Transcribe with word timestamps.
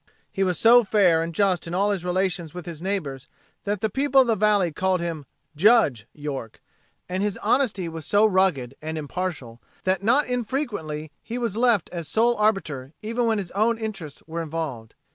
He 0.31 0.43
was 0.43 0.57
so 0.57 0.83
fair 0.83 1.21
and 1.21 1.31
just 1.31 1.67
in 1.67 1.75
all 1.75 1.91
relations 1.91 2.55
with 2.55 2.65
his 2.65 2.81
neighbors 2.81 3.29
that 3.65 3.81
the 3.81 3.87
people 3.91 4.21
of 4.21 4.25
the 4.25 4.35
valley 4.35 4.71
called 4.71 4.99
him 4.99 5.27
"Judge" 5.55 6.07
York; 6.11 6.59
and 7.07 7.21
his 7.21 7.37
honesty 7.37 7.87
was 7.87 8.03
so 8.07 8.25
rugged 8.25 8.73
and 8.81 8.97
impartial 8.97 9.61
that 9.83 10.01
not 10.01 10.25
infrequently 10.25 11.11
was 11.29 11.53
he 11.53 11.59
left 11.59 11.87
as 11.91 12.07
sole 12.07 12.35
arbiter 12.37 12.93
even 13.03 13.27
when 13.27 13.37
his 13.37 13.51
own 13.51 13.77
interests 13.77 14.23
were 14.25 14.41
involved. 14.41 14.95